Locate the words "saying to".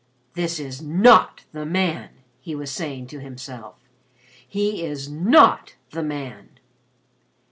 2.71-3.19